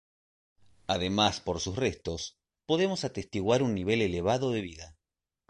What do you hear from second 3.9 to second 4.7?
elevado de